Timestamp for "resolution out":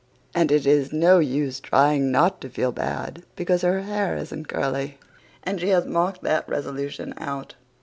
6.49-7.53